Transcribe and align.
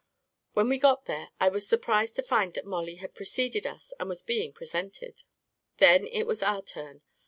When 0.53 0.67
we 0.67 0.79
got 0.79 1.05
there, 1.05 1.29
I 1.39 1.49
was 1.49 1.67
surprised 1.69 2.15
to 2.15 2.23
find 2.23 2.55
that 2.55 2.65
Mollie 2.65 2.95
had 2.95 3.13
preceded 3.13 3.67
us 3.67 3.93
and 3.99 4.09
was 4.09 4.23
being 4.23 4.51
presented. 4.51 5.21
Then 5.77 6.07
it 6.07 6.23
was 6.25 6.41
our 6.41 6.63
turn. 6.63 7.03